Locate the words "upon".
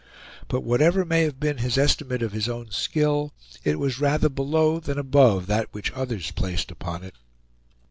6.71-7.03